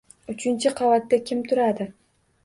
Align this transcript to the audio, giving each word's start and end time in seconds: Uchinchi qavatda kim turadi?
Uchinchi 0.31 0.69
qavatda 0.79 1.19
kim 1.31 1.43
turadi? 1.51 1.87